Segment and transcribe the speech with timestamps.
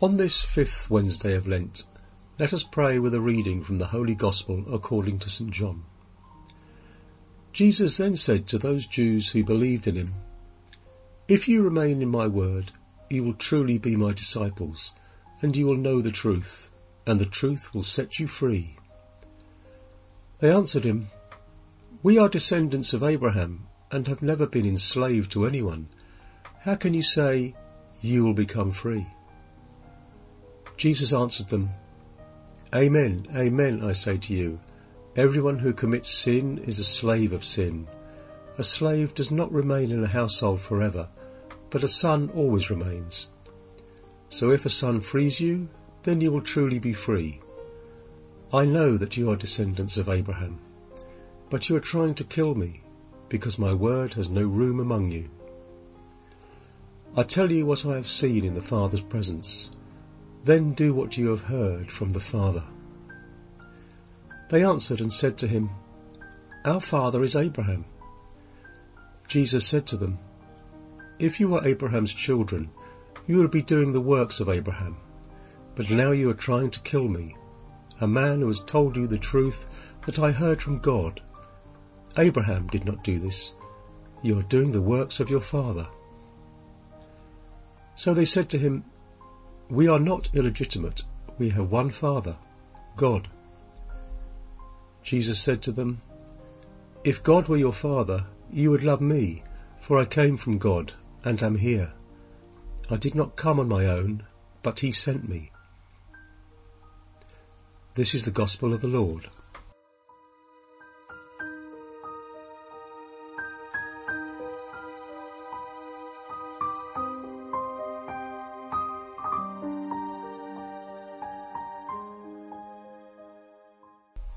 [0.00, 1.82] On this fifth Wednesday of Lent,
[2.38, 5.50] let us pray with a reading from the Holy Gospel according to St.
[5.50, 5.82] John.
[7.52, 10.14] Jesus then said to those Jews who believed in him,
[11.26, 12.70] If you remain in my word,
[13.10, 14.94] you will truly be my disciples,
[15.42, 16.70] and you will know the truth,
[17.04, 18.76] and the truth will set you free.
[20.38, 21.08] They answered him,
[22.04, 25.88] We are descendants of Abraham, and have never been enslaved to anyone.
[26.60, 27.56] How can you say,
[28.00, 29.04] You will become free?
[30.78, 31.70] Jesus answered them,
[32.72, 34.60] Amen, amen, I say to you,
[35.16, 37.88] everyone who commits sin is a slave of sin.
[38.58, 41.08] A slave does not remain in a household forever,
[41.70, 43.28] but a son always remains.
[44.28, 45.68] So if a son frees you,
[46.04, 47.40] then you will truly be free.
[48.52, 50.60] I know that you are descendants of Abraham,
[51.50, 52.82] but you are trying to kill me,
[53.28, 55.28] because my word has no room among you.
[57.16, 59.72] I tell you what I have seen in the Father's presence.
[60.44, 62.64] Then do what you have heard from the Father.
[64.48, 65.70] They answered and said to him,
[66.64, 67.84] Our father is Abraham.
[69.26, 70.18] Jesus said to them,
[71.18, 72.70] If you were Abraham's children,
[73.26, 74.96] you would be doing the works of Abraham.
[75.74, 77.36] But now you are trying to kill me,
[78.00, 79.66] a man who has told you the truth
[80.06, 81.20] that I heard from God.
[82.16, 83.52] Abraham did not do this.
[84.22, 85.88] You are doing the works of your father.
[87.94, 88.84] So they said to him,
[89.70, 91.02] we are not illegitimate.
[91.38, 92.36] We have one Father,
[92.96, 93.28] God.
[95.02, 96.00] Jesus said to them,
[97.04, 99.42] If God were your Father, you would love me,
[99.80, 100.92] for I came from God
[101.24, 101.92] and am here.
[102.90, 104.24] I did not come on my own,
[104.62, 105.50] but he sent me.
[107.94, 109.28] This is the gospel of the Lord.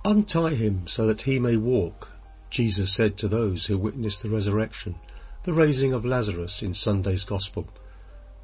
[0.03, 2.11] Untie him so that he may walk,
[2.49, 4.95] Jesus said to those who witnessed the resurrection,
[5.43, 7.67] the raising of Lazarus in Sunday's Gospel.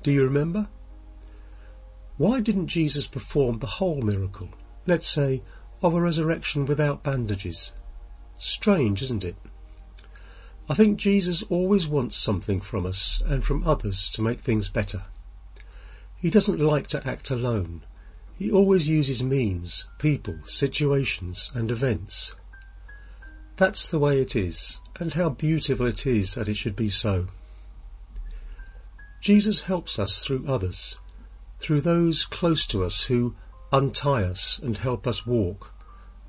[0.03, 0.67] Do you remember?
[2.17, 4.49] Why didn't Jesus perform the whole miracle,
[4.85, 5.41] let's say,
[5.81, 7.71] of a resurrection without bandages?
[8.37, 9.35] Strange, isn't it?
[10.69, 15.03] I think Jesus always wants something from us and from others to make things better.
[16.17, 17.81] He doesn't like to act alone.
[18.39, 22.35] He always uses means, people, situations, and events.
[23.55, 27.29] That's the way it is, and how beautiful it is that it should be so.
[29.21, 30.99] Jesus helps us through others,
[31.59, 33.33] through those close to us who
[33.73, 35.73] untie us and help us walk,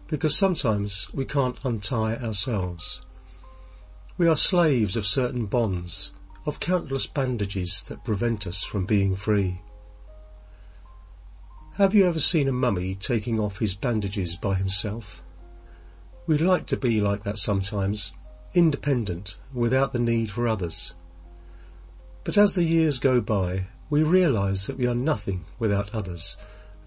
[0.07, 3.03] because sometimes we can't untie ourselves.
[4.17, 6.13] We are slaves of certain bonds,
[6.47, 9.61] of countless bandages that prevent us from being free.
[11.79, 15.23] Have you ever seen a mummy taking off his bandages by himself?
[16.27, 18.13] We'd like to be like that sometimes,
[18.53, 20.93] independent, without the need for others.
[22.25, 26.37] But as the years go by, we realize that we are nothing without others,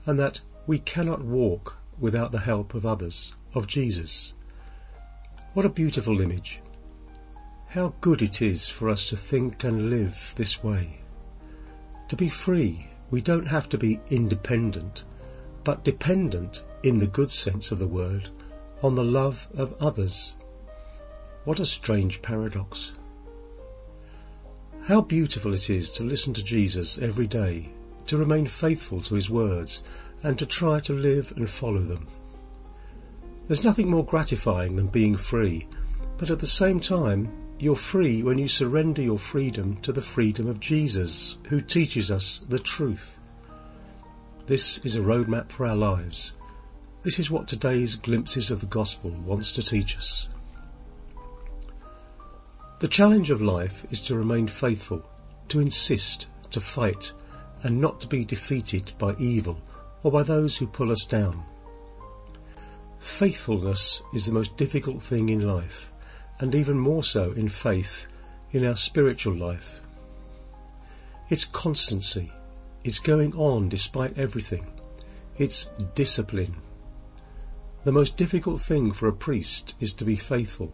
[0.05, 4.33] and that we cannot walk without the help of others, of Jesus.
[5.53, 6.59] What a beautiful image.
[7.67, 10.99] How good it is for us to think and live this way.
[12.09, 15.03] To be free we don't have to be independent,
[15.65, 18.29] but dependent, in the good sense of the word,
[18.81, 20.33] on the love of others.
[21.43, 22.93] What a strange paradox.
[24.83, 27.69] How beautiful it is to listen to Jesus every day,
[28.07, 29.83] to remain faithful to his words,
[30.23, 32.07] and to try to live and follow them.
[33.47, 35.67] There's nothing more gratifying than being free,
[36.17, 37.29] but at the same time,
[37.61, 42.39] you're free when you surrender your freedom to the freedom of Jesus, who teaches us
[42.49, 43.19] the truth.
[44.47, 46.33] This is a roadmap for our lives.
[47.03, 50.27] This is what today's glimpses of the gospel wants to teach us.
[52.79, 55.07] The challenge of life is to remain faithful,
[55.49, 57.13] to insist, to fight,
[57.61, 59.61] and not to be defeated by evil
[60.01, 61.43] or by those who pull us down.
[62.97, 65.91] Faithfulness is the most difficult thing in life
[66.41, 68.07] and even more so in faith,
[68.51, 69.79] in our spiritual life.
[71.29, 72.31] It's constancy.
[72.83, 74.65] It's going on despite everything.
[75.37, 76.55] It's discipline.
[77.83, 80.73] The most difficult thing for a priest is to be faithful,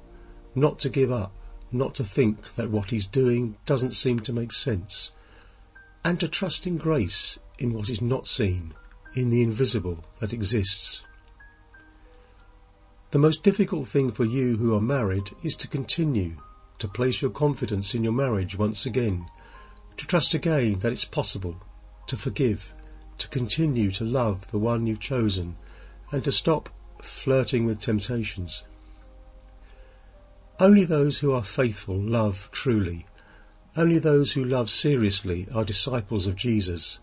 [0.56, 1.34] not to give up,
[1.72, 5.12] not to think that what he's doing doesn't seem to make sense,
[6.04, 8.74] and to trust in grace in what is not seen,
[9.16, 11.04] in the invisible that exists.
[13.10, 16.36] The most difficult thing for you who are married is to continue
[16.80, 19.30] to place your confidence in your marriage once again,
[19.96, 21.56] to trust again that it's possible,
[22.08, 22.74] to forgive,
[23.20, 25.56] to continue to love the one you've chosen
[26.12, 26.70] and to stop
[27.02, 28.66] flirting with temptations.
[30.60, 33.06] Only those who are faithful love truly.
[33.78, 37.00] Only those who love seriously are disciples of Jesus.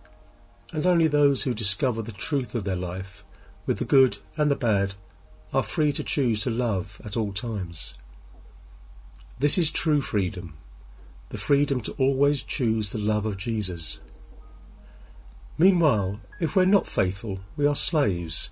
[0.71, 3.25] And only those who discover the truth of their life,
[3.65, 4.95] with the good and the bad,
[5.55, 7.97] are free to choose to love at all times.
[9.39, 10.57] This is true freedom,
[11.29, 14.01] the freedom to always choose the love of Jesus.
[15.57, 18.51] Meanwhile, if we're not faithful, we are slaves.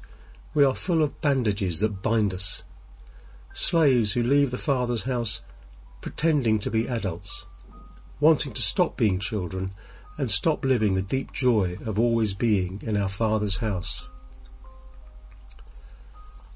[0.54, 2.62] We are full of bandages that bind us.
[3.52, 5.42] Slaves who leave the Father's house
[6.00, 7.46] pretending to be adults,
[8.20, 9.72] wanting to stop being children
[10.18, 14.08] and stop living the deep joy of always being in our Father's house.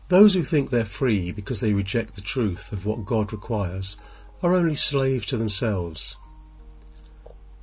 [0.08, 3.96] Those who think they're free because they reject the truth of what God requires
[4.40, 6.16] are only slaves to themselves.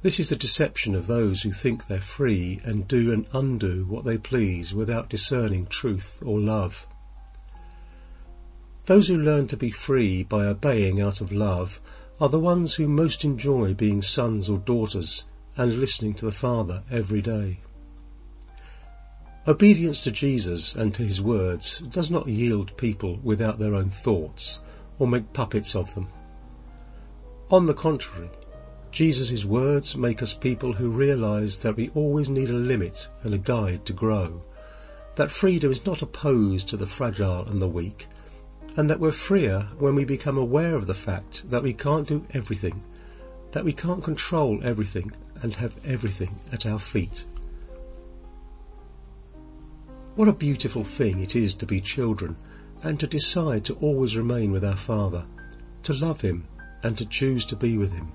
[0.01, 4.03] This is the deception of those who think they're free and do and undo what
[4.03, 6.85] they please without discerning truth or love.
[8.85, 11.79] Those who learn to be free by obeying out of love
[12.19, 15.23] are the ones who most enjoy being sons or daughters
[15.55, 17.61] and listening to the Father every day.
[19.45, 24.61] Obedience to Jesus and to his words does not yield people without their own thoughts
[24.97, 26.07] or make puppets of them.
[27.51, 28.29] On the contrary,
[28.89, 33.37] Jesus' words make us people who realize that we always need a limit and a
[33.37, 34.41] guide to grow,
[35.15, 38.07] that freedom is not opposed to the fragile and the weak,
[38.77, 42.25] and that we're freer when we become aware of the fact that we can't do
[42.33, 42.81] everything,
[43.51, 45.11] that we can't control everything
[45.41, 47.25] and have everything at our feet.
[50.15, 52.35] What a beautiful thing it is to be children
[52.83, 55.25] and to decide to always remain with our Father,
[55.83, 56.47] to love Him
[56.83, 58.11] and to choose to be with Him.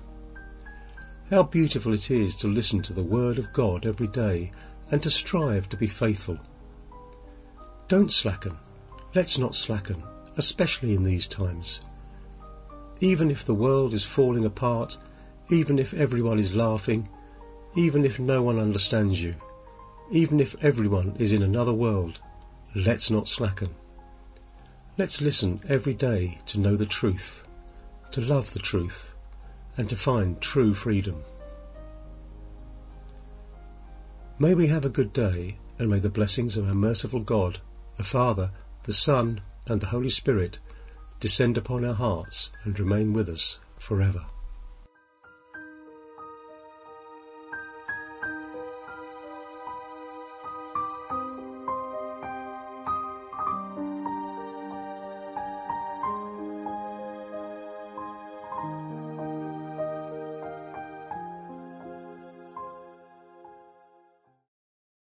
[1.29, 4.51] How beautiful it is to listen to the Word of God every day
[4.91, 6.39] and to strive to be faithful.
[7.87, 8.57] Don't slacken.
[9.13, 10.03] Let's not slacken
[10.39, 11.81] especially in these times.
[13.01, 14.97] Even if the world is falling apart,
[15.49, 17.09] even if everyone is laughing,
[17.75, 19.35] even if no one understands you,
[20.11, 22.19] even if everyone is in another world,
[22.75, 23.69] let's not slacken.
[24.97, 27.47] Let's listen every day to know the truth,
[28.11, 29.13] to love the truth,
[29.77, 31.23] and to find true freedom.
[34.39, 37.59] May we have a good day, and may the blessings of our merciful God,
[37.97, 38.51] the Father,
[38.83, 40.59] the Son, and the Holy Spirit
[41.19, 44.25] descend upon our hearts and remain with us forever.